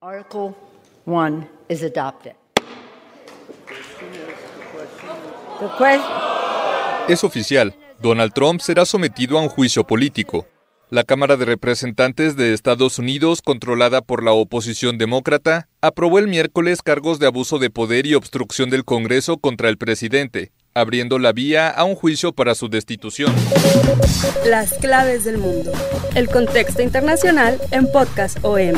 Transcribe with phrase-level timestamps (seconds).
[0.00, 0.54] Article
[1.06, 2.36] 1 is adopted.
[7.08, 7.74] Es oficial.
[8.00, 10.46] Donald Trump será sometido a un juicio político.
[10.88, 16.80] La Cámara de Representantes de Estados Unidos, controlada por la oposición demócrata, aprobó el miércoles
[16.80, 21.68] cargos de abuso de poder y obstrucción del Congreso contra el presidente, abriendo la vía
[21.68, 23.34] a un juicio para su destitución.
[24.46, 25.72] Las claves del mundo.
[26.14, 28.74] El contexto internacional en Podcast OM.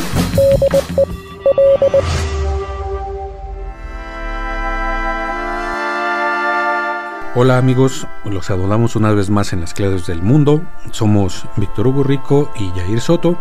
[7.37, 10.62] Hola amigos, los saludamos una vez más en las claves del mundo.
[10.90, 13.38] Somos Víctor Hugo Rico y Jair Soto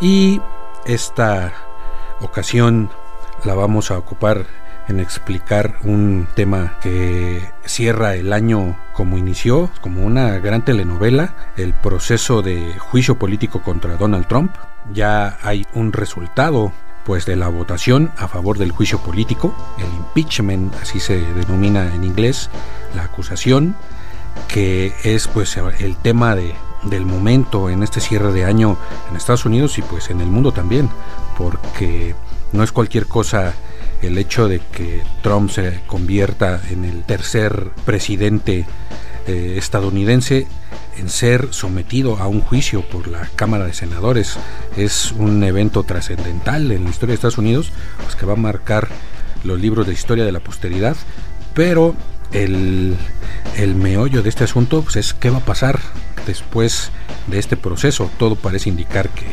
[0.00, 0.40] y
[0.86, 1.52] esta
[2.20, 2.90] ocasión
[3.44, 4.61] la vamos a ocupar
[4.92, 11.72] en explicar un tema que cierra el año como inició, como una gran telenovela, el
[11.72, 14.54] proceso de juicio político contra Donald Trump.
[14.92, 16.72] Ya hay un resultado
[17.04, 22.04] pues de la votación a favor del juicio político, el impeachment, así se denomina en
[22.04, 22.50] inglés,
[22.94, 23.74] la acusación,
[24.46, 26.54] que es pues el tema de,
[26.84, 28.76] del momento en este cierre de año
[29.10, 30.90] en Estados Unidos y pues en el mundo también,
[31.36, 32.14] porque
[32.52, 33.54] no es cualquier cosa
[34.02, 38.66] el hecho de que Trump se convierta en el tercer presidente
[39.26, 40.46] eh, estadounidense
[40.98, 44.36] en ser sometido a un juicio por la Cámara de Senadores.
[44.76, 48.88] Es un evento trascendental en la historia de Estados Unidos, pues que va a marcar
[49.44, 50.96] los libros de historia de la posteridad,
[51.54, 51.94] pero
[52.32, 52.96] el,
[53.56, 55.80] el meollo de este asunto pues, es qué va a pasar
[56.26, 56.90] después
[57.26, 58.10] de este proceso.
[58.18, 59.26] Todo parece indicar que,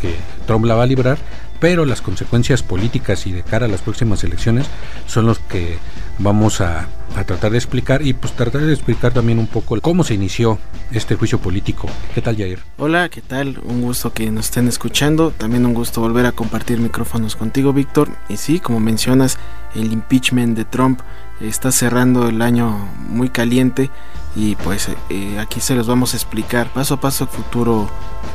[0.00, 0.16] que
[0.46, 1.18] Trump la va a librar,
[1.60, 4.66] pero las consecuencias políticas y de cara a las próximas elecciones
[5.06, 5.78] son los que
[6.18, 6.88] vamos a,
[7.26, 10.58] tratar de explicar y pues tratar de explicar también un poco cómo se inició
[10.92, 11.88] este juicio político.
[12.14, 12.58] ¿Qué tal Jair?
[12.76, 13.58] Hola, ¿qué tal?
[13.64, 18.10] Un gusto que nos estén escuchando, también un gusto volver a compartir micrófonos contigo Víctor.
[18.28, 19.38] Y sí, como mencionas,
[19.74, 21.00] el impeachment de Trump
[21.40, 23.90] está cerrando el año muy caliente
[24.34, 27.88] y pues eh, aquí se los vamos a explicar paso a paso el futuro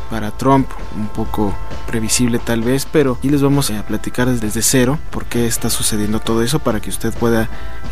[0.10, 0.68] para Trump,
[0.98, 1.54] un poco
[1.88, 6.20] previsible tal vez, pero aquí les vamos a platicar desde cero por qué está sucediendo
[6.20, 7.44] todo eso para que usted pueda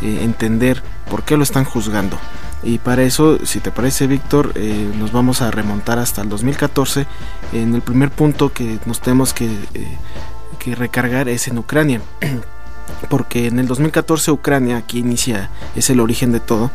[0.02, 2.18] eh, entender por qué lo están juzgando.
[2.62, 7.06] Y para eso, si te parece Víctor, eh, nos vamos a remontar hasta el 2014.
[7.54, 9.48] En el primer punto que nos tenemos que,
[10.58, 12.02] que recargar es en Ucrania.
[13.08, 16.70] porque en el 2014 Ucrania, aquí inicia, es el origen de todo,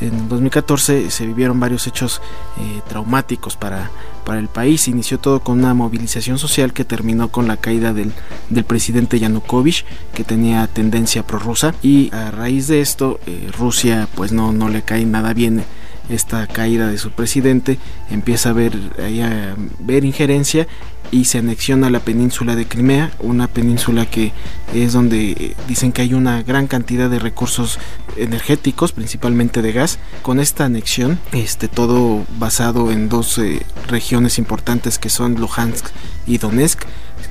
[0.00, 2.22] en 2014 se vivieron varios hechos
[2.58, 3.90] eh, traumáticos para,
[4.24, 4.88] para el país.
[4.88, 8.12] Inició todo con una movilización social que terminó con la caída del,
[8.48, 9.84] del presidente Yanukovych,
[10.14, 11.74] que tenía tendencia prorrusa.
[11.82, 15.64] Y a raíz de esto, eh, Rusia pues no, no le cae nada bien
[16.08, 17.78] esta caída de su presidente,
[18.10, 20.66] empieza a ver, a ver injerencia
[21.10, 24.32] y se anexiona la península de Crimea, una península que
[24.72, 27.78] es donde eh, dicen que hay una gran cantidad de recursos
[28.16, 29.98] energéticos, principalmente de gas.
[30.22, 35.86] Con esta anexión, este todo basado en dos eh, regiones importantes que son Luhansk
[36.26, 36.82] y Donetsk,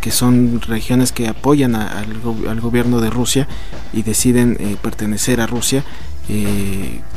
[0.02, 2.20] que son regiones que apoyan al,
[2.62, 3.48] gobierno de Rusia
[3.92, 5.84] y deciden eh, pertenecer a Rusia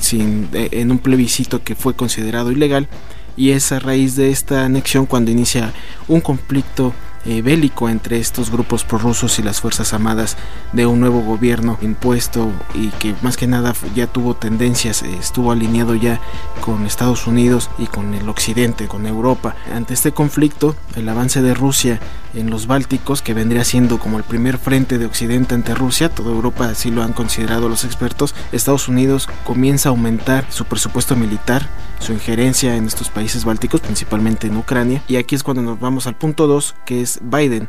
[0.00, 2.88] sin, en un plebiscito que fue considerado ilegal
[3.36, 5.72] y es a raíz de esta anexión cuando inicia
[6.08, 6.92] un conflicto
[7.24, 10.36] eh, bélico entre estos grupos prorrusos y las fuerzas armadas
[10.72, 15.52] de un nuevo gobierno impuesto y que más que nada ya tuvo tendencias, eh, estuvo
[15.52, 16.20] alineado ya
[16.60, 19.54] con Estados Unidos y con el occidente, con Europa.
[19.72, 22.00] Ante este conflicto, el avance de Rusia
[22.34, 26.32] en los Bálticos, que vendría siendo como el primer frente de Occidente ante Rusia, toda
[26.32, 31.68] Europa así lo han considerado los expertos, Estados Unidos comienza a aumentar su presupuesto militar,
[32.02, 36.06] su injerencia en estos países bálticos, principalmente en Ucrania, y aquí es cuando nos vamos
[36.06, 37.68] al punto 2, que es Biden.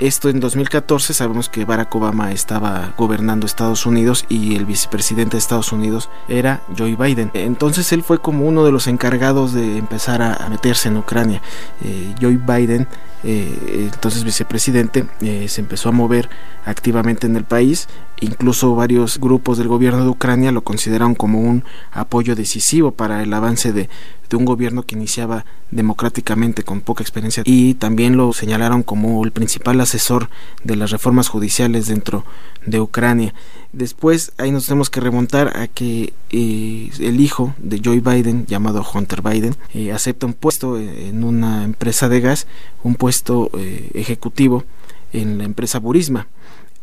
[0.00, 5.38] Esto en 2014 sabemos que Barack Obama estaba gobernando Estados Unidos y el vicepresidente de
[5.38, 7.30] Estados Unidos era Joe Biden.
[7.32, 11.40] Entonces él fue como uno de los encargados de empezar a, meterse en Ucrania.
[11.84, 12.88] Eh, Joe Biden
[13.24, 16.28] eh, entonces vicepresidente, eh, se empezó a mover
[16.66, 17.88] activamente en el país.
[18.20, 23.32] Incluso varios grupos del gobierno de Ucrania lo consideraron como un apoyo decisivo para el
[23.32, 23.88] avance de,
[24.34, 29.80] un gobierno que iniciaba democráticamente con poca experiencia y también lo señalaron como el principal
[29.80, 30.28] asesor
[30.64, 32.24] de las reformas judiciales dentro
[32.66, 33.32] de Ucrania.
[33.72, 38.84] Después ahí nos tenemos que remontar a que eh, el hijo de Joe Biden, llamado
[38.92, 39.54] Hunter Biden,
[39.94, 42.48] acepta un puesto en una empresa de gas,
[42.82, 43.13] un puesto
[43.58, 44.64] eh, ejecutivo
[45.12, 46.26] en la empresa Burisma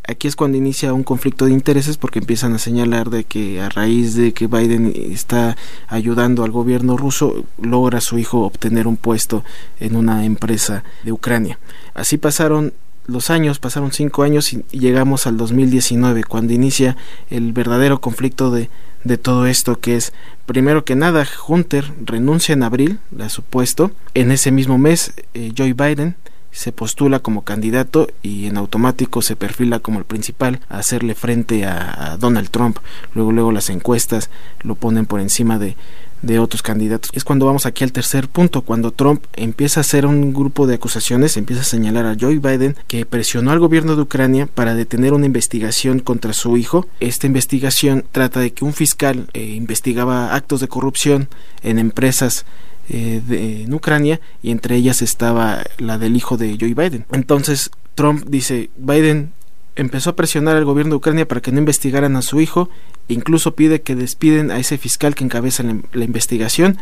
[0.07, 3.69] aquí es cuando inicia un conflicto de intereses porque empiezan a señalar de que a
[3.69, 5.57] raíz de que Biden está
[5.87, 9.43] ayudando al gobierno ruso logra su hijo obtener un puesto
[9.79, 11.59] en una empresa de Ucrania.
[11.93, 12.73] Así pasaron
[13.07, 16.98] los años, pasaron cinco años y llegamos al 2019 cuando inicia
[17.30, 18.69] el verdadero conflicto de,
[19.03, 20.13] de todo esto que es
[20.45, 25.51] primero que nada Hunter renuncia en abril a su puesto en ese mismo mes eh,
[25.57, 26.15] Joe Biden
[26.51, 31.65] se postula como candidato y en automático se perfila como el principal a hacerle frente
[31.65, 32.77] a, Donald Trump.
[33.15, 34.30] Luego, luego las encuestas
[34.62, 35.77] lo ponen por encima de,
[36.21, 37.12] de otros candidatos.
[37.13, 40.75] Es cuando vamos aquí al tercer punto, cuando Trump empieza a hacer un grupo de
[40.75, 45.13] acusaciones, empieza a señalar a Joe Biden que presionó al gobierno de Ucrania para detener
[45.13, 46.88] una investigación contra su hijo.
[47.00, 51.27] Esta investigación trata de que un fiscal eh, investigaba actos de corrupción
[51.63, 52.45] en empresas
[52.89, 53.21] eh,
[53.63, 57.06] en Ucrania y entre ellas estaba la del hijo de Joe Biden.
[57.12, 59.31] Entonces Trump dice, Biden
[59.75, 62.69] empezó a presionar al gobierno de Ucrania para que no investigaran a su hijo,
[63.07, 66.77] e incluso pide que despiden a ese fiscal que encabeza la, investigación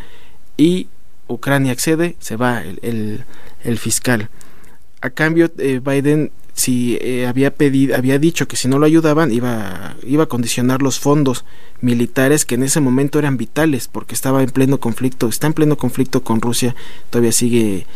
[0.56, 0.88] y
[1.28, 3.24] Ucrania accede, se va el,
[3.62, 4.30] el, fiscal.
[5.00, 9.32] A cambio, eh, Biden si eh, había pedido, había dicho que si no lo ayudaban
[9.32, 11.46] iba, iba a condicionar los fondos
[11.80, 15.78] militares que en ese momento eran vitales porque estaba en pleno conflicto, está en pleno
[15.78, 16.74] conflicto con Rusia,
[17.08, 17.86] todavía sigue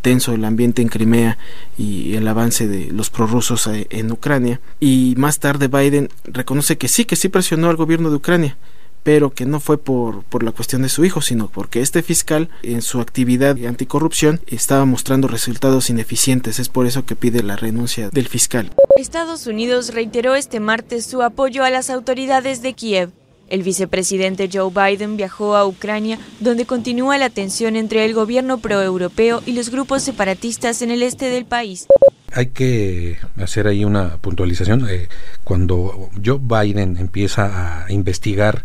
[0.00, 1.38] tenso el ambiente en Crimea
[1.76, 6.88] y el avance de los prorrusos eh, en Ucrania y más tarde Biden reconoce que
[6.88, 8.56] sí, que sí presionó al gobierno de Ucrania
[9.02, 12.48] pero que no fue por, por la cuestión de su hijo, sino porque este fiscal
[12.62, 16.58] en su actividad de anticorrupción estaba mostrando resultados ineficientes.
[16.58, 18.70] Es por eso que pide la renuncia del fiscal.
[18.96, 23.10] Estados Unidos reiteró este martes su apoyo a las autoridades de Kiev.
[23.52, 29.42] El vicepresidente Joe Biden viajó a Ucrania, donde continúa la tensión entre el gobierno proeuropeo
[29.44, 31.86] y los grupos separatistas en el este del país.
[32.32, 34.88] Hay que hacer ahí una puntualización.
[34.88, 35.10] Eh,
[35.44, 38.64] cuando Joe Biden empieza a investigar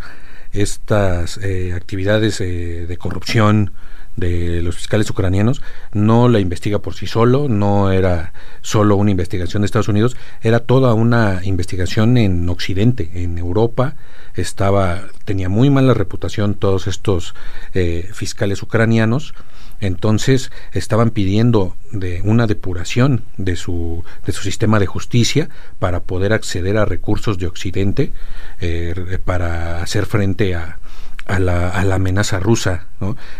[0.53, 3.73] estas eh, actividades eh, de corrupción
[4.17, 5.61] de los fiscales ucranianos
[5.93, 10.59] no la investiga por sí solo, no era solo una investigación de Estados Unidos, era
[10.59, 13.95] toda una investigación en Occidente, en Europa,
[14.35, 17.35] estaba tenía muy mala reputación todos estos
[17.73, 19.33] eh, fiscales ucranianos.
[19.79, 26.33] Entonces estaban pidiendo de una depuración de su, de su sistema de justicia para poder
[26.33, 28.11] acceder a recursos de Occidente
[28.59, 30.79] eh, para hacer frente a,
[31.27, 32.87] a la, a la, amenaza rusa.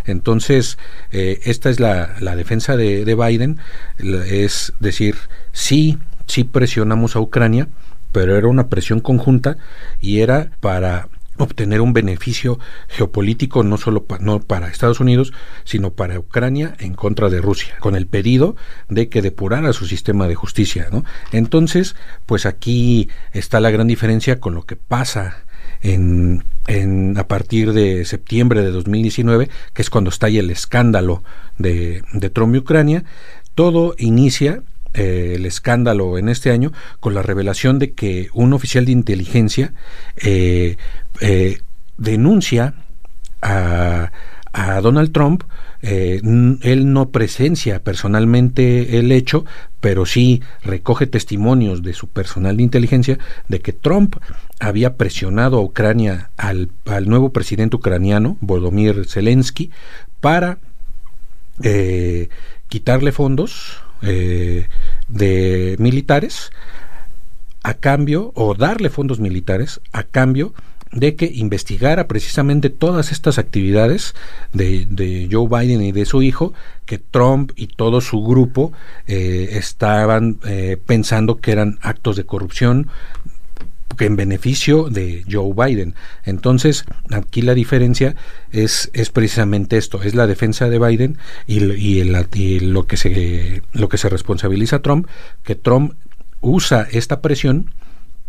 [0.06, 0.78] Entonces,
[1.12, 3.60] eh, esta es la, la defensa de, de, Biden,
[3.98, 5.16] es decir,
[5.52, 5.98] sí,
[6.28, 7.70] sí presionamos a Ucrania,
[8.12, 9.58] pero era una presión conjunta
[10.00, 15.34] y era para obtener un beneficio geopolítico no solo no para Estados Unidos,
[15.64, 18.56] sino para Ucrania en contra de Rusia, con el pedido
[18.90, 20.88] de que depurara su sistema de justicia.
[20.92, 21.04] ¿no?
[21.32, 21.96] Entonces,
[22.26, 25.44] pues aquí está la gran diferencia con lo que pasa
[25.82, 31.24] en, en, a partir de septiembre de 2019, que es cuando ahí el escándalo
[31.58, 33.04] de, de Trump y Ucrania.
[33.56, 34.62] Todo inicia
[34.94, 39.74] eh, el escándalo en este año con la revelación de que un oficial de inteligencia
[40.16, 40.78] eh,
[41.22, 41.60] eh,
[41.98, 42.74] denuncia
[43.42, 44.12] a,
[44.54, 45.44] a, Donald Trump.
[45.82, 49.46] Él no presencia personalmente el hecho,
[49.80, 54.16] pero sí recoge testimonios de su personal de inteligencia de que Trump
[54.60, 56.70] había presionado a Ucrania al,
[57.06, 59.72] nuevo presidente ucraniano, Volodymyr Zelensky,
[60.20, 60.58] para
[62.68, 64.68] quitarle fondos eh,
[65.08, 66.52] de militares
[67.64, 70.54] a cambio, o darle fondos militares a cambio
[70.98, 74.16] de que investigara precisamente todas estas actividades
[74.52, 76.54] de, de, Joe Biden y de su hijo,
[76.86, 78.72] que Trump y todo su grupo
[79.06, 82.88] eh, estaban eh, pensando que eran actos de corrupción
[84.00, 85.94] en beneficio de Joe Biden.
[86.26, 88.16] Entonces, aquí la diferencia
[88.52, 92.04] es, es precisamente esto, es la defensa de Biden y, y,
[92.60, 95.08] lo, que se, lo que se responsabiliza a Trump,
[95.44, 95.94] que Trump
[96.42, 97.72] usa esta presión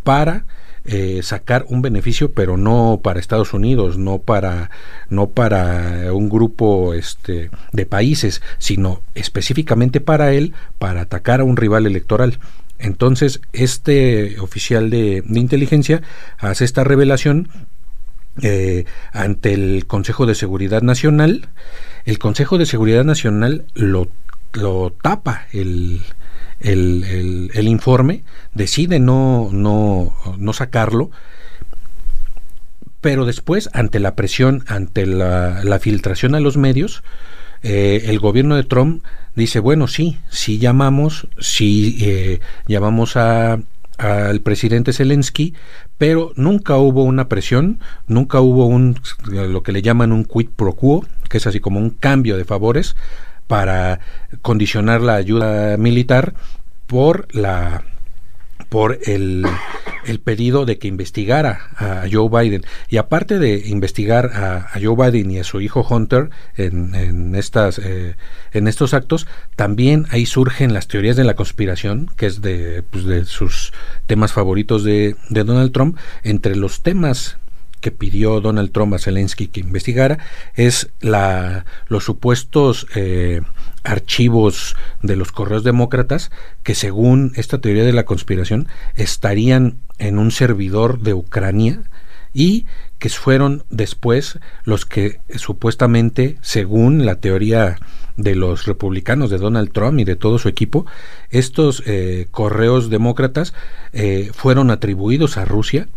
[0.05, 0.45] para
[0.85, 4.71] eh, sacar un beneficio, pero no para Estados Unidos, no para,
[5.11, 11.57] no para un grupo este, de países, sino específicamente para él, para atacar a un
[11.57, 12.39] rival electoral.
[12.79, 16.03] Entonces, este oficial de, inteligencia
[16.39, 17.49] hace esta revelación
[18.41, 21.49] eh, ante el Consejo de Seguridad Nacional.
[22.05, 24.09] El Consejo de Seguridad Nacional lo,
[24.53, 26.03] lo tapa el,
[26.61, 28.25] el, el, informe,
[28.55, 31.11] decide no, no, no sacarlo,
[33.01, 37.03] pero después, ante la presión, ante la, filtración a los medios,
[37.63, 43.61] eh, el gobierno de Trump dice, bueno, sí, sí llamamos, sí eh, llamamos a,
[43.99, 45.55] al presidente Zelensky,
[45.97, 50.73] pero nunca hubo una presión, nunca hubo un lo que le llaman un quid pro
[50.73, 52.97] quo, que es así como un cambio de favores
[53.49, 53.99] para
[54.43, 56.35] condicionar la ayuda militar
[56.87, 57.83] por la
[58.69, 59.47] por el,
[60.05, 62.65] el, pedido de que investigara a Joe Biden.
[62.91, 67.79] Y aparte de investigar a, Joe Biden y a su hijo Hunter en, en estas,
[67.79, 68.17] eh,
[68.53, 69.27] en estos actos,
[69.57, 73.73] también ahí surgen las teorías de la conspiración, que es de, pues, de sus
[74.07, 75.97] temas favoritos de, de Donald Trump.
[76.23, 77.39] Entre los temas
[77.79, 80.19] que pidió Donald Trump a Zelensky que investigara
[80.55, 83.43] es la, los supuestos eh,
[83.85, 86.31] archivos de los correos demócratas
[86.63, 91.83] que según esta teoría de la conspiración estarían en un servidor de Ucrania
[92.33, 92.67] y
[92.99, 97.79] que fueron después los que supuestamente, según la teoría
[98.17, 100.85] de los republicanos de Donald Trump y de todo su equipo,
[101.31, 103.55] estos eh, correos demócratas
[103.93, 105.89] eh, fueron atribuidos a Rusia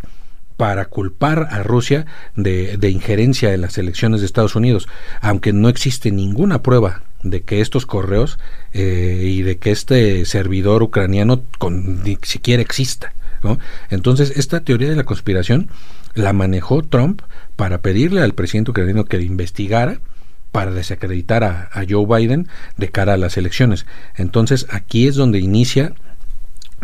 [0.61, 4.87] para culpar a Rusia de, injerencia en las elecciones de Estados Unidos,
[5.19, 8.37] aunque no existe ninguna prueba de que estos correos
[8.71, 13.11] eh, y de que este servidor ucraniano ni siquiera exista.
[13.89, 15.67] Entonces, esta teoría de la conspiración
[16.13, 17.23] la manejó Trump
[17.55, 19.99] para pedirle al presidente ucraniano que investigara
[20.51, 23.87] para desacreditar a Joe Biden de cara a las elecciones.
[24.15, 25.95] Entonces, aquí es donde inicia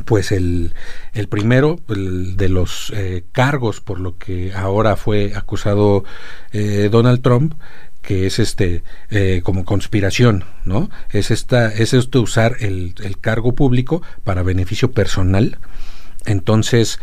[0.05, 0.73] pues el,
[1.13, 6.03] el primero de los eh, cargos por lo que ahora fue acusado
[6.51, 7.53] eh, Donald Trump
[8.01, 13.53] que es este eh, como conspiración no es esta es esto usar el, el cargo
[13.53, 15.57] público para beneficio personal.
[16.25, 16.99] Entonces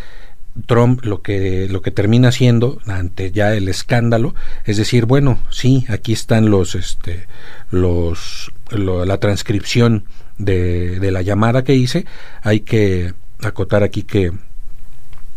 [0.67, 4.35] Trump lo que lo que termina haciendo ante ya el escándalo
[4.65, 7.27] es decir bueno sí aquí están los este
[7.71, 10.05] los la transcripción
[10.39, 12.07] de, de la llamada que hice,
[12.43, 14.33] hay que acotar aquí que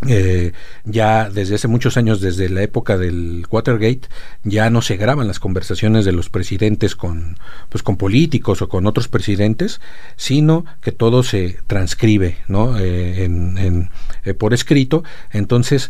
[0.05, 0.51] eh,
[0.85, 4.01] ya desde hace muchos años, desde la época del Watergate,
[4.43, 7.37] ya no se graban las conversaciones de los presidentes con,
[7.69, 9.81] pues, con políticos o con otros presidentes,
[10.15, 12.77] sino que todo se transcribe ¿no?
[12.77, 13.89] Eh, en,
[14.23, 15.03] eh, por escrito.
[15.31, 15.89] Entonces,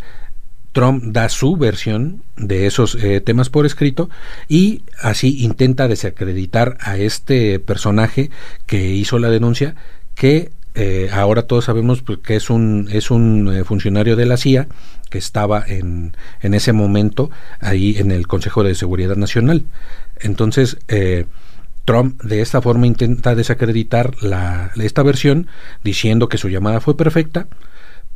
[0.77, 4.11] Trump da su versión de esos eh, temas por escrito
[4.47, 8.29] y así intenta desacreditar a este personaje
[8.67, 9.73] que hizo la denuncia
[10.13, 14.37] que eh, ahora todos sabemos pues, que es un es un eh, funcionario de la
[14.37, 14.67] CIA
[15.09, 19.63] que estaba en, en ese momento ahí en el Consejo de Seguridad Nacional.
[20.19, 20.77] Entonces
[21.85, 25.47] Trump de esta forma intenta desacreditar la, esta versión
[25.83, 27.47] diciendo que su llamada fue perfecta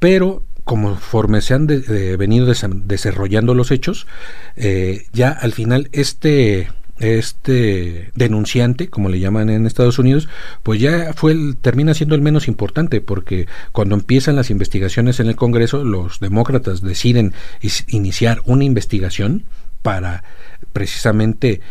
[0.02, 2.46] pero conforme se han venido
[2.86, 4.08] desarrollando los hechos,
[4.56, 6.70] eh, ya al final este
[7.02, 10.30] este denunciante, como le llaman en Estados Unidos,
[10.62, 15.28] pues ya fue el, termina siendo el menos importante, porque cuando empiezan las investigaciones en
[15.28, 17.34] el Congreso, los demócratas deciden
[17.88, 19.46] iniciar una investigación
[19.82, 20.24] para
[20.74, 21.62] precisamente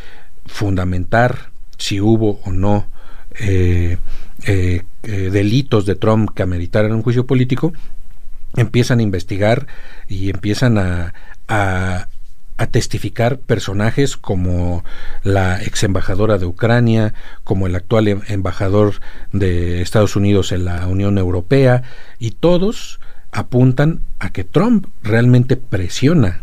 [0.47, 2.89] fundamentar si hubo o no
[3.39, 3.99] eh,
[4.45, 7.73] eh, delitos de Trump que ameritaran un juicio político,
[8.57, 9.67] empiezan a investigar
[10.09, 11.15] y empiezan a,
[11.49, 12.07] a,
[12.71, 14.85] testificar personajes como
[15.25, 19.01] la ex embajadora de Ucrania, como el actual em, embajador
[19.33, 21.83] de Estados Unidos en la Unión Europea,
[22.19, 23.01] y todos
[23.33, 26.43] apuntan a que Trump realmente presiona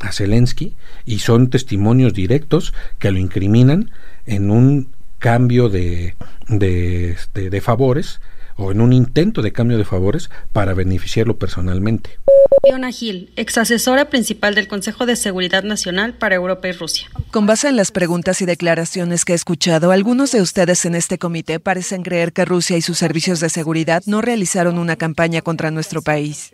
[0.00, 3.90] a Zelensky y son testimonios directos que lo incriminan
[4.26, 4.88] en un
[5.18, 6.14] cambio de,
[6.48, 8.20] de, de favores
[8.60, 12.18] o en un intento de cambio de favores para beneficiarlo personalmente.
[12.62, 17.08] Fiona Hill, ex asesora principal del Consejo de Seguridad Nacional para Europa y Rusia.
[17.30, 21.18] Con base en las preguntas y declaraciones que he escuchado, algunos de ustedes en este
[21.18, 25.70] comité parecen creer que Rusia y sus servicios de seguridad no realizaron una campaña contra
[25.70, 26.52] nuestro país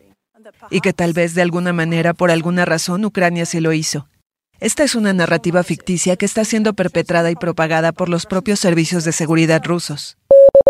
[0.71, 4.09] y que tal vez de alguna manera, por alguna razón, Ucrania sí lo hizo.
[4.59, 9.05] Esta es una narrativa ficticia que está siendo perpetrada y propagada por los propios servicios
[9.05, 10.17] de seguridad rusos.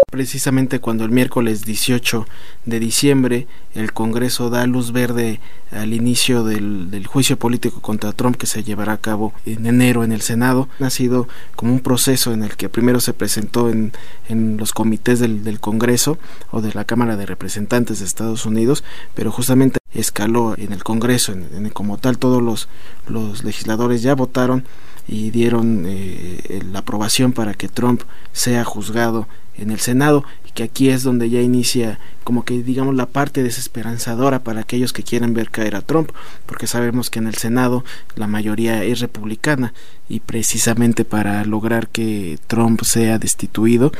[0.08, 2.28] Precisamente cuando el miércoles 18
[2.64, 5.40] de diciembre el Congreso da luz verde
[5.72, 10.12] al inicio del, juicio político contra Trump que se llevará a cabo en enero en
[10.12, 13.94] el Senado, ha sido como un proceso en el que primero se presentó en,
[14.28, 16.20] en los comités del, del Congreso
[16.52, 18.84] o de la Cámara de Representantes de Estados Unidos,
[19.16, 22.68] pero justamente escaló en el Congreso, en, como tal todos
[23.08, 24.66] los legisladores ya votaron
[25.08, 30.64] y dieron eh, la aprobación para que Trump sea juzgado en el Senado y que
[30.64, 35.32] aquí es donde ya inicia como que digamos la parte desesperanzadora para aquellos que quieren
[35.32, 36.10] ver caer a Trump
[36.44, 37.84] porque sabemos que en el Senado
[38.16, 39.72] la mayoría es republicana
[40.08, 43.92] y precisamente para lograr que Trump sea destituido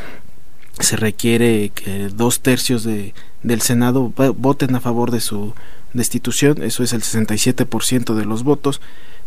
[0.78, 5.54] se requiere que dos tercios de, del Senado voten a favor de su
[5.94, 8.80] destitución, eso es el 67% de los votos,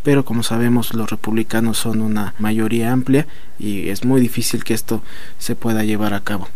[0.03, 3.27] pero como sabemos los republicanos son una mayoría amplia
[3.58, 5.03] y es muy difícil que esto
[5.38, 6.48] se pueda llevar a cabo.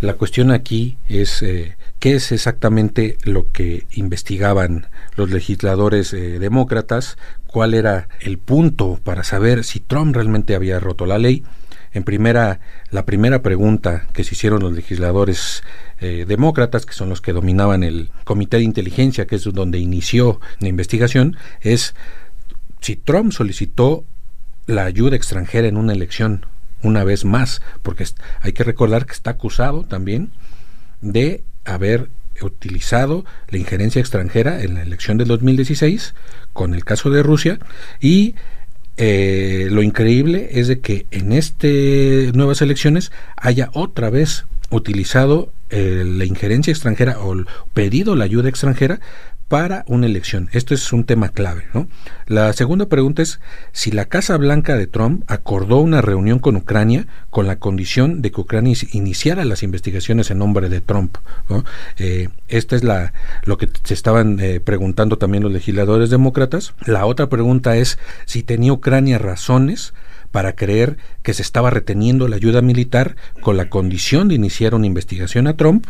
[0.00, 4.86] La cuestión aquí es eh, qué es exactamente lo que investigaban
[5.16, 11.06] los legisladores eh, demócratas, cuál era el punto para saber si Trump realmente había roto
[11.06, 11.44] la ley.
[11.92, 15.62] En primera, la primera pregunta que se hicieron los legisladores
[16.00, 20.40] eh, demócratas, que son los que dominaban el Comité de Inteligencia, que es donde inició
[20.60, 21.94] la investigación, es
[22.80, 24.04] si Trump solicitó
[24.66, 26.46] la ayuda extranjera en una elección
[26.82, 28.06] una vez más, porque
[28.40, 30.30] hay que recordar que está acusado también
[31.00, 32.08] de haber
[32.40, 36.14] utilizado la injerencia extranjera en la elección del 2016
[36.52, 37.58] con el caso de Rusia
[38.00, 38.36] y
[38.96, 46.04] eh, lo increíble es de que en este nuevas elecciones haya otra vez utilizado eh,
[46.06, 47.34] la injerencia extranjera o
[47.74, 49.00] pedido la ayuda extranjera
[49.48, 50.50] para una elección.
[50.52, 51.64] Esto es un tema clave.
[51.72, 51.88] ¿no?
[52.26, 53.40] La segunda pregunta es
[53.72, 58.30] si la Casa Blanca de Trump acordó una reunión con Ucrania con la condición de
[58.30, 61.16] que Ucrania iniciara las investigaciones en nombre de Trump.
[61.48, 61.64] ¿no?
[61.96, 63.12] Eh, esta es la
[63.44, 66.74] lo que se estaban eh, preguntando también los legisladores demócratas.
[66.84, 69.94] La otra pregunta es si tenía Ucrania razones
[70.30, 74.86] para creer que se estaba reteniendo la ayuda militar con la condición de iniciar una
[74.86, 75.86] investigación a Trump.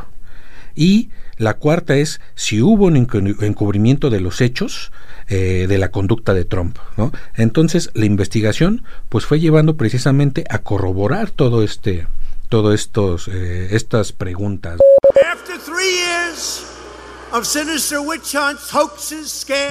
[0.77, 4.93] Y la cuarta es si hubo un encubrimiento de los hechos
[5.29, 6.79] eh, de la conducta de Trump.
[6.97, 7.13] ¿no?
[7.37, 12.07] Entonces la investigación pues fue llevando precisamente a corroborar todo este,
[12.49, 14.79] todo estos, eh, estas preguntas.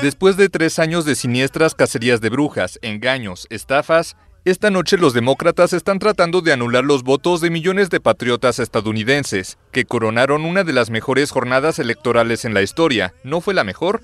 [0.02, 4.15] Después de tres años de siniestras cacerías de brujas, engaños, estafas,
[4.50, 9.58] esta noche los demócratas están tratando de anular los votos de millones de patriotas estadounidenses,
[9.72, 13.14] que coronaron una de las mejores jornadas electorales en la historia.
[13.26, 14.02] ¿No fue la mejor?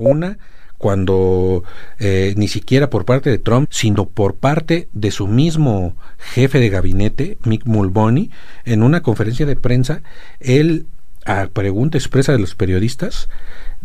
[0.00, 0.38] Una
[0.78, 1.64] cuando
[1.98, 6.68] eh, ni siquiera por parte de Trump, sino por parte de su mismo jefe de
[6.70, 8.30] gabinete, Mick Mulvaney,
[8.64, 10.02] en una conferencia de prensa,
[10.38, 10.86] él,
[11.26, 13.28] a pregunta expresa de los periodistas,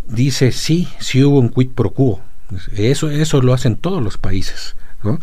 [0.08, 2.22] dice sí, sí hubo un quid pro quo.
[2.76, 5.20] Eso, eso lo hacen todos los países, ¿no?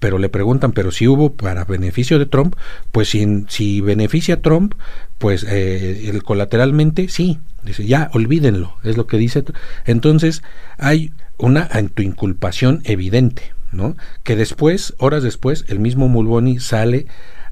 [0.00, 2.54] Pero le preguntan, pero si hubo para beneficio de Trump,
[2.92, 4.74] pues si, si beneficia a Trump,
[5.18, 7.38] pues eh, el colateralmente sí.
[7.64, 9.44] Dice, ya, olvídenlo, es lo que dice.
[9.84, 10.42] Entonces,
[10.78, 13.96] hay una autoinculpación evidente, ¿no?
[14.22, 17.06] Que después, horas después, el mismo Mulboni sale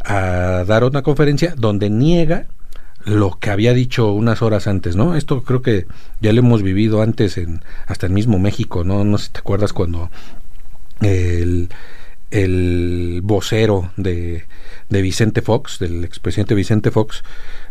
[0.05, 2.46] a dar una conferencia donde niega
[3.07, 5.14] lo que había dicho unas horas antes, ¿no?
[5.14, 5.87] Esto creo que
[6.21, 9.05] ya lo hemos vivido antes en hasta el mismo México, ¿no?
[9.05, 10.11] No sé si te acuerdas cuando
[11.01, 11.69] el,
[12.33, 14.45] el vocero de,
[14.88, 17.23] de Vicente Fox, del expresidente Vicente Fox,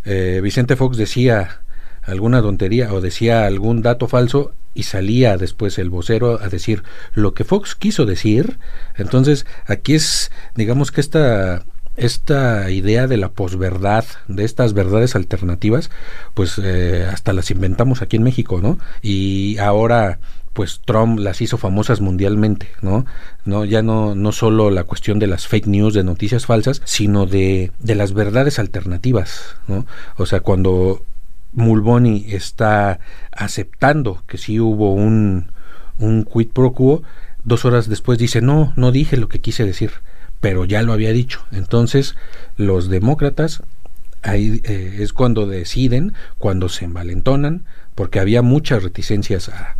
[0.06, 1.62] eh, Vicente Fox decía
[2.02, 7.34] alguna tontería o decía algún dato falso y salía después el vocero a decir lo
[7.34, 8.58] que Fox quiso decir.
[8.95, 11.65] Entonces, aquí es, digamos que esta
[11.97, 15.89] esta idea de la posverdad, de estas verdades alternativas,
[16.34, 18.77] pues eh, hasta las inventamos aquí en México, ¿no?
[19.01, 20.19] Y ahora
[20.55, 23.05] pues Trump las hizo famosas mundialmente, ¿no?
[23.43, 27.25] No ya no no solo la cuestión de las fake news, de noticias falsas, sino
[27.25, 29.86] de de las verdades alternativas, ¿no?
[30.15, 31.03] O sea, cuando
[31.51, 32.99] Mulboni está
[33.31, 35.51] aceptando que sí hubo un
[35.99, 37.03] un quid pro quo,
[37.43, 39.91] dos horas después dice, "No, no dije lo que quise decir."
[40.41, 41.45] Pero ya lo había dicho.
[41.52, 42.15] Entonces,
[42.58, 43.63] los demócratas
[44.21, 49.76] ahí eh, es cuando deciden, cuando se envalentonan, porque había muchas reticencias a,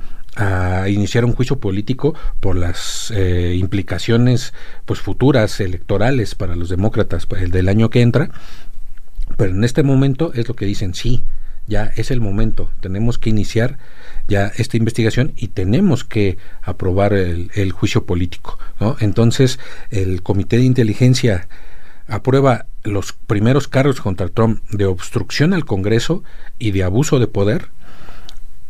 [0.90, 7.52] iniciar un juicio político por las eh, implicaciones pues futuras electorales para los demócratas el
[7.52, 8.32] del año que entra
[9.38, 11.24] pero en este momento es lo que dicen sí
[11.68, 13.78] ya es el momento, tenemos que iniciar
[14.28, 18.58] ya esta investigación y tenemos que aprobar el, juicio político.
[19.00, 21.48] Entonces, el Comité de Inteligencia
[22.08, 26.24] aprueba los primeros cargos contra Trump de obstrucción al Congreso
[26.60, 27.70] y de abuso de poder,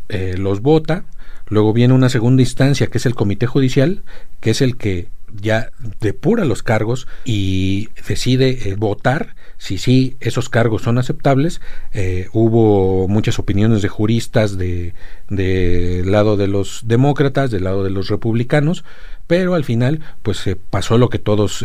[0.08, 1.04] eh, los vota,
[1.48, 4.04] luego viene una segunda instancia que es el Comité Judicial,
[4.40, 5.08] que es el que
[5.42, 11.62] ya depura los cargos y decide eh, votar si sí esos cargos son aceptables.
[11.94, 14.94] Eh, hubo muchas opiniones de juristas del
[15.30, 18.84] de lado de los demócratas, del lado de los republicanos,
[19.28, 21.64] pero al final pues se pasó lo que todos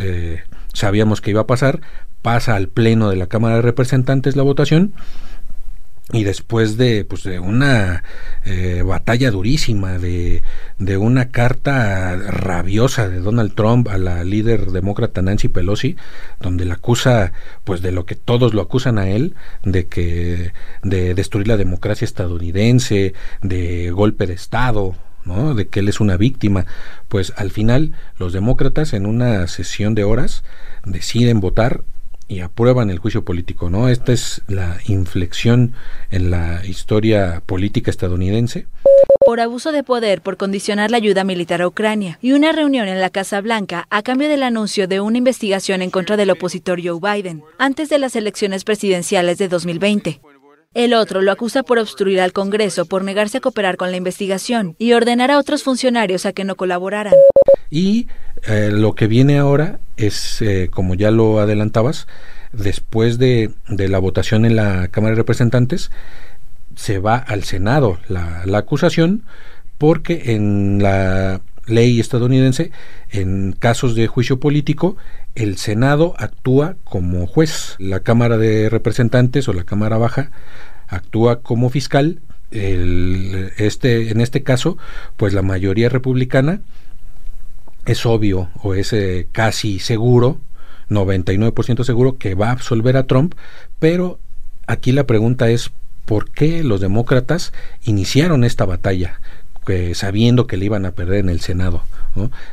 [0.73, 1.81] sabíamos que iba a pasar,
[2.23, 4.95] pasa al Pleno de la Cámara de Representantes la votación
[6.13, 8.03] y después de, pues, de una
[8.45, 10.43] eh, batalla durísima, de,
[10.79, 15.97] de, una carta rabiosa de Donald Trump a la líder demócrata Nancy Pelosi,
[16.41, 17.33] donde la acusa,
[17.65, 22.05] pues de lo que todos lo acusan a él, de que de destruir la democracia
[22.05, 25.55] estadounidense, de golpe de Estado, ¿no?
[25.55, 26.67] de que él es una víctima,
[27.09, 30.43] pues al final los demócratas en una sesión de horas
[30.85, 31.83] deciden votar
[32.31, 33.89] y aprueban el juicio político, ¿no?
[33.89, 35.73] Esta es la inflexión
[36.13, 38.69] en la historia política estadounidense.
[39.27, 43.01] Por abuso de poder por condicionar la ayuda militar a Ucrania y una reunión en
[43.01, 47.01] la Casa Blanca a cambio del anuncio de una investigación en contra del opositor Joe
[47.01, 50.21] Biden antes de las elecciones presidenciales de 2020.
[50.73, 54.77] El otro lo acusa por obstruir al Congreso por negarse a cooperar con la investigación
[54.79, 57.15] y ordenar a otros funcionarios a que no colaboraran.
[57.71, 58.09] Y
[58.47, 62.07] eh, lo que viene ahora es, eh, como ya lo adelantabas,
[62.53, 65.91] después de, la votación en la Cámara de Representantes,
[66.75, 69.25] se va al Senado la, la acusación
[69.79, 72.71] porque en la ley estadounidense,
[73.11, 74.97] en casos de juicio político,
[75.35, 80.31] el Senado actúa como juez, la Cámara de Representantes o la Cámara Baja
[80.89, 82.21] actúa como fiscal.
[82.51, 84.77] El, este, en este caso,
[85.17, 86.61] pues la mayoría republicana
[87.91, 90.39] es obvio o es eh, casi seguro,
[90.89, 93.35] 99% seguro que va a absolver a Trump,
[93.79, 94.19] pero
[94.67, 95.71] aquí la pregunta es
[96.05, 97.53] ¿por qué los demócratas
[97.85, 99.21] iniciaron esta batalla?
[99.95, 101.85] sabiendo que le iban a perder en el Senado.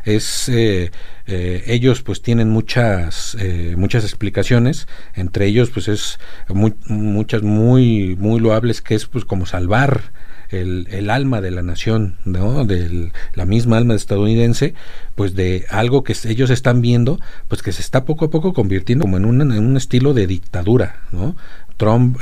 [0.06, 0.91] Es eh,
[1.26, 6.19] eh, ellos pues tienen muchas eh, muchas explicaciones, entre ellos pues es
[6.88, 10.12] muchas muy muy loables que es pues como salvar
[10.49, 12.65] el, el, alma de la nación, ¿no?
[12.65, 14.73] de la misma alma estadounidense,
[15.15, 19.03] pues de algo que ellos están viendo, pues que se está poco a poco convirtiendo
[19.03, 21.36] como en un, en un estilo de dictadura, ¿no?
[21.77, 22.17] Trump,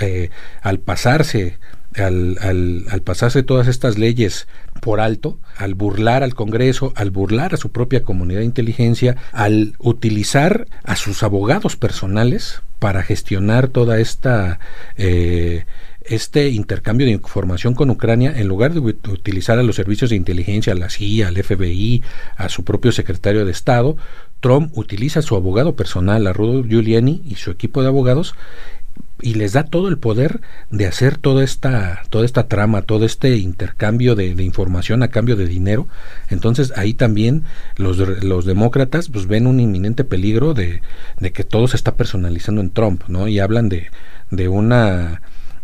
[0.62, 1.58] al pasarse
[1.96, 4.48] al, al, al, pasarse todas estas leyes
[4.82, 9.76] por alto, al burlar al Congreso, al burlar a su propia comunidad de inteligencia, al
[9.80, 14.60] utilizar a sus abogados personales para gestionar toda esta
[14.98, 15.66] eh,
[16.08, 20.74] este intercambio de información con Ucrania, en lugar de utilizar a los servicios de inteligencia,
[20.74, 22.04] a la CIA, al FBI,
[22.38, 23.98] a su propio secretario de Estado,
[24.40, 28.36] Trump utiliza a su abogado personal, a Rudolph Giuliani y su equipo de abogados,
[29.22, 33.38] y les da todo el poder de hacer toda esta, toda esta trama, todo este
[33.38, 35.88] intercambio de, información a cambio de dinero.
[36.30, 37.44] Entonces ahí también
[37.78, 40.82] los, los demócratas pues, ven un inminente peligro de,
[41.20, 43.28] de, que todo se está personalizando en Trump, ¿no?
[43.28, 43.90] Y hablan de,
[44.32, 45.22] de una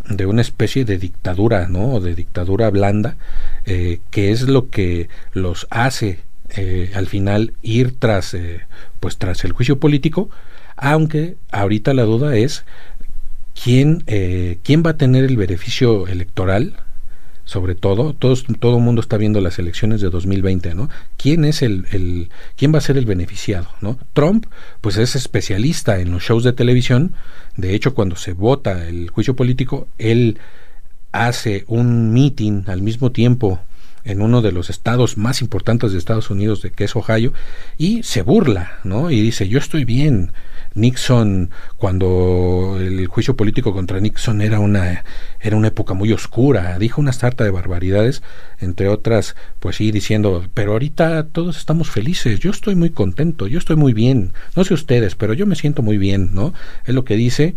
[0.09, 1.99] de una especie de dictadura, ¿no?
[1.99, 3.17] De dictadura blanda,
[3.65, 6.19] eh, que es lo que los hace
[6.53, 8.61] eh, al final ir tras, eh,
[8.99, 10.29] pues tras el juicio político,
[10.75, 12.65] aunque ahorita la duda es
[13.61, 16.73] quién, eh, quién va a tener el beneficio electoral,
[17.51, 20.89] sobre todo, todos, todo el mundo está viendo las elecciones de 2020, ¿no?
[21.17, 23.99] ¿Quién es el, el, quién va a ser el beneficiado, ¿no?
[24.13, 24.45] Trump,
[24.79, 27.11] pues es especialista en los shows de televisión,
[27.57, 30.39] de hecho cuando se vota el juicio político, él
[31.11, 33.59] hace un meeting al mismo tiempo
[34.05, 37.33] en uno de los estados más importantes de Estados Unidos, de que es Ohio,
[37.77, 39.11] y se burla, ¿no?
[39.11, 40.31] Y dice, yo estoy bien,
[40.73, 45.03] Nixon, cuando el juicio político contra Nixon era una,
[45.39, 48.23] era una época muy oscura, dijo una sarta de barbaridades,
[48.59, 53.57] entre otras, pues sí, diciendo, pero ahorita todos estamos felices, yo estoy muy contento, yo
[53.57, 56.53] estoy muy bien, no sé ustedes, pero yo me siento muy bien, ¿no?
[56.85, 57.55] Es lo que dice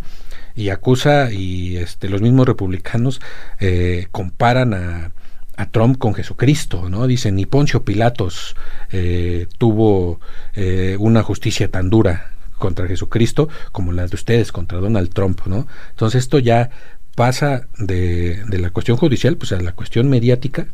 [0.55, 3.21] y acusa y este, los mismos republicanos
[3.59, 5.11] eh, comparan a,
[5.57, 7.07] a Trump con Jesucristo, ¿no?
[7.07, 8.55] Dicen, ni Poncio Pilatos
[8.91, 10.19] eh, tuvo
[10.53, 15.67] eh, una justicia tan dura contra Jesucristo como la de ustedes contra Donald Trump, ¿no?
[15.91, 16.69] Entonces esto ya
[17.15, 20.67] pasa de, de la cuestión judicial pues a la cuestión mediática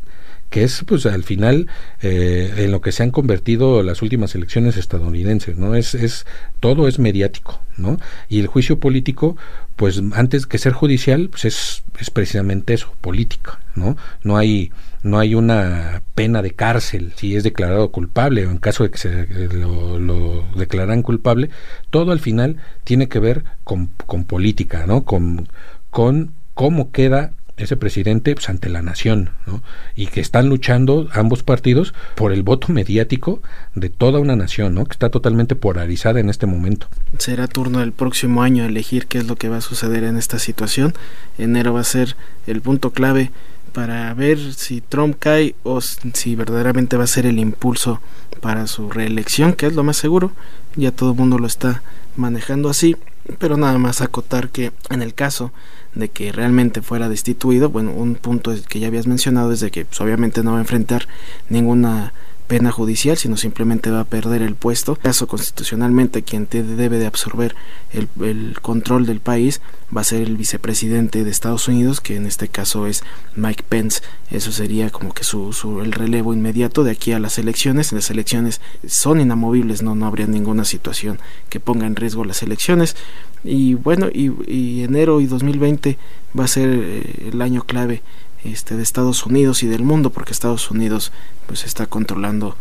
[0.52, 1.66] que es pues al final
[2.02, 5.74] eh, en lo que se han convertido las últimas elecciones estadounidenses, ¿no?
[5.74, 6.26] Es, es,
[6.60, 7.98] todo es mediático, ¿no?
[8.28, 9.36] Y el juicio político,
[9.76, 13.96] pues antes que ser judicial, pues es, es precisamente eso, política, ¿no?
[14.22, 14.70] No hay
[15.02, 18.98] no hay una pena de cárcel si es declarado culpable o en caso de que
[18.98, 21.50] se lo, lo declaran culpable,
[21.90, 25.04] todo al final tiene que ver con, con política, ¿no?
[25.04, 25.48] Con,
[25.90, 29.62] con cómo queda ese presidente pues, ante la nación, ¿no?
[29.94, 33.42] Y que están luchando ambos partidos por el voto mediático
[33.74, 34.84] de toda una nación, ¿no?
[34.84, 36.88] Que está totalmente polarizada en este momento.
[37.18, 40.38] Será turno del próximo año elegir qué es lo que va a suceder en esta
[40.38, 40.94] situación.
[41.38, 43.30] Enero va a ser el punto clave
[43.72, 48.00] para ver si Trump cae o si verdaderamente va a ser el impulso
[48.40, 50.32] para su reelección, que es lo más seguro.
[50.76, 51.82] Ya todo el mundo lo está
[52.16, 52.96] manejando así,
[53.38, 55.52] pero nada más acotar que en el caso
[55.94, 59.84] de que realmente fuera destituido, bueno, un punto que ya habías mencionado es de que
[59.84, 61.06] pues, obviamente no va a enfrentar
[61.48, 62.12] ninguna
[62.52, 64.96] pena judicial, sino simplemente va a perder el puesto.
[64.96, 67.56] Caso constitucionalmente quien te debe de absorber
[67.94, 69.62] el, control del país
[69.96, 73.04] va a ser el vicepresidente de Estados Unidos, que en este caso es
[73.36, 74.02] Mike Pence.
[74.30, 77.90] Eso sería como que su, su el relevo inmediato de aquí a las elecciones.
[77.90, 82.96] Las elecciones son inamovibles, no, no habría ninguna situación que ponga en riesgo las elecciones.
[83.44, 85.96] Y bueno, y, y enero y 2020
[86.38, 88.02] va a ser eh, el año clave
[88.44, 91.12] este, de Estados Unidos y del mundo, porque Estados Unidos
[91.46, 92.56] pues está controlando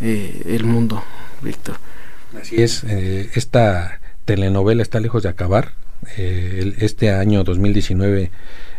[0.00, 1.02] eh, el mundo,
[1.42, 1.76] Víctor.
[2.40, 5.72] Así es, eh, esta telenovela está lejos de acabar.
[6.16, 8.30] Eh, este año 2019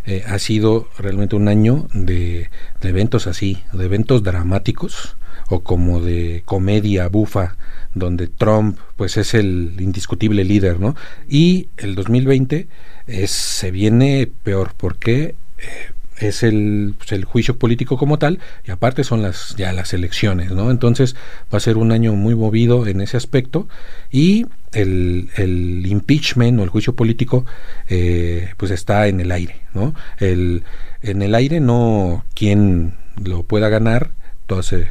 [0.05, 2.49] eh, ha sido realmente un año de,
[2.81, 5.17] de eventos así, de eventos dramáticos
[5.49, 7.57] o como de comedia bufa
[7.93, 10.95] donde Trump pues es el indiscutible líder, ¿no?
[11.27, 12.67] Y el 2020
[13.07, 18.71] es, se viene peor porque eh, es el, pues, el, juicio político como tal y
[18.71, 21.15] aparte son las ya las elecciones no entonces
[21.53, 23.67] va a ser un año muy movido en ese aspecto
[24.11, 27.45] y el, el impeachment o el juicio político
[27.87, 30.63] eh, pues está en el aire no el
[31.01, 34.87] en el aire no quien lo pueda ganar entonces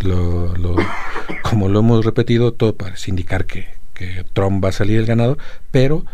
[0.00, 0.76] lo, lo,
[1.42, 5.38] como lo hemos repetido todo parece indicar que, que Trump va a salir el ganador
[5.70, 6.04] pero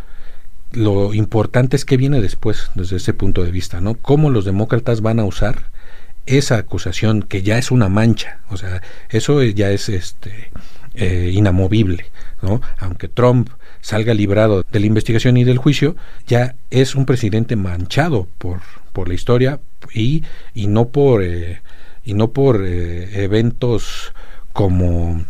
[0.73, 3.95] lo importante es que viene después desde ese punto de vista, ¿no?
[3.95, 5.71] Cómo los demócratas van a usar
[6.27, 10.51] esa acusación que ya es una mancha, o sea, eso ya es este
[10.95, 12.07] eh, inamovible,
[12.43, 12.61] ¿no?
[12.79, 13.49] Aunque Trump
[13.81, 18.61] salga librado de la investigación y del juicio, ya es un presidente manchado por
[18.93, 19.61] por la historia
[19.95, 20.23] y
[20.67, 21.63] no por eh,
[22.05, 24.13] y no por eh, eventos
[24.53, 25.25] como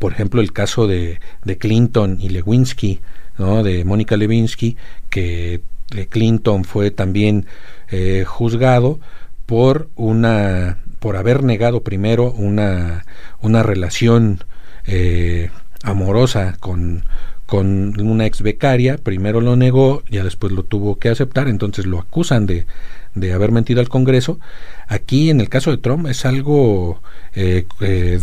[0.00, 1.20] por ejemplo el caso de
[1.58, 3.00] Clinton y Lewinsky,
[3.38, 3.62] ¿no?
[3.62, 4.76] de Mónica Lewinsky,
[5.10, 5.60] que
[6.08, 7.46] Clinton fue también
[7.90, 9.00] eh, juzgado
[9.46, 13.04] por una por haber negado primero una
[13.40, 14.44] una relación
[14.86, 15.50] eh,
[15.82, 17.04] amorosa con
[17.52, 21.98] con una ex becaria, primero lo negó, ya después lo tuvo que aceptar, entonces lo
[21.98, 22.64] acusan de,
[23.14, 24.40] de haber mentido al Congreso.
[24.88, 27.02] Aquí, en el caso de Trump, es algo
[27.34, 28.18] eh, eh,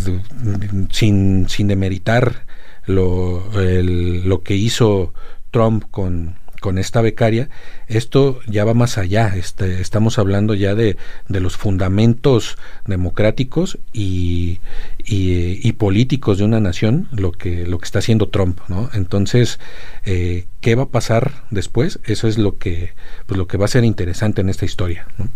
[0.89, 2.47] sin, sin demeritar
[2.89, 5.13] lo, el, lo que hizo
[5.51, 7.49] Trump con, con esta becaria,
[7.87, 10.97] esto ya va más allá, este, estamos hablando ya de,
[11.27, 14.59] de los fundamentos democráticos y,
[15.05, 18.89] y, políticos de una nación, lo que, lo que está haciendo Trump, ¿no?
[18.93, 19.59] Entonces,
[20.05, 21.99] eh, ¿qué va a pasar después?
[22.03, 22.93] Eso es lo que,
[23.27, 25.29] pues lo que va a ser interesante en esta historia, ¿no?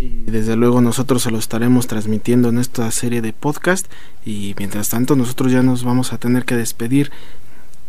[0.00, 3.86] Y desde luego nosotros se lo estaremos transmitiendo en esta serie de podcast.
[4.24, 7.10] Y mientras tanto nosotros ya nos vamos a tener que despedir.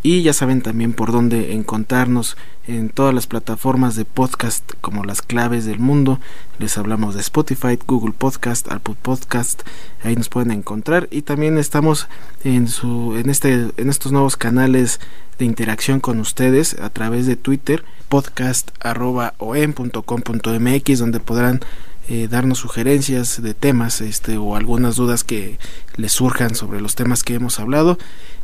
[0.03, 2.35] Y ya saben también por dónde encontrarnos
[2.67, 6.19] en todas las plataformas de podcast como las claves del mundo.
[6.59, 9.61] Les hablamos de Spotify, Google Podcast, Apple Podcast,
[10.03, 11.07] ahí nos pueden encontrar.
[11.11, 12.07] Y también estamos
[12.43, 14.99] en su en este en estos nuevos canales
[15.37, 21.61] de interacción con ustedes a través de Twitter podcast@om.com.mx donde podrán
[22.09, 25.59] eh, darnos sugerencias de temas este o algunas dudas que
[25.95, 27.97] les surjan sobre los temas que hemos hablado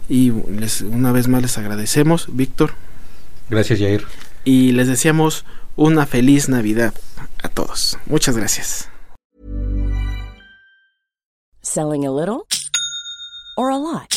[0.10, 2.72] y les, una vez más les agradecemos, Víctor.
[3.50, 4.06] Gracias, Jair.
[4.44, 6.94] Y les deseamos una feliz Navidad
[7.44, 7.98] a todos.
[8.06, 8.90] Muchas gracias.
[11.62, 12.46] Selling a little
[13.58, 14.17] or a lot.